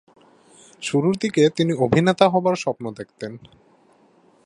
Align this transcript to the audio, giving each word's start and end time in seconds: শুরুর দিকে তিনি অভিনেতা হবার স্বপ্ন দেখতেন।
শুরুর 0.81 1.15
দিকে 1.17 1.43
তিনি 1.49 1.73
অভিনেতা 1.73 2.25
হবার 2.29 2.55
স্বপ্ন 2.55 2.85
দেখতেন। 2.91 3.31